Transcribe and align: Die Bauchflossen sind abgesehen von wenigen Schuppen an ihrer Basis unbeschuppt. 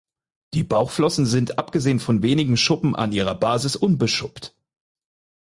Die 0.55 0.63
Bauchflossen 0.63 1.27
sind 1.27 1.59
abgesehen 1.59 1.99
von 1.99 2.23
wenigen 2.23 2.57
Schuppen 2.57 2.95
an 2.95 3.11
ihrer 3.11 3.35
Basis 3.35 3.75
unbeschuppt. 3.75 4.55